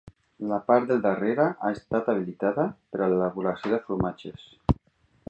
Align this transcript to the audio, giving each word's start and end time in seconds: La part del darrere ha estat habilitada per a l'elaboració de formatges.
La 0.51 0.57
part 0.69 0.87
del 0.91 1.01
darrere 1.03 1.43
ha 1.67 1.69
estat 1.77 2.09
habilitada 2.13 2.65
per 2.95 3.03
a 3.07 3.11
l'elaboració 3.13 3.73
de 3.75 3.81
formatges. 3.91 4.49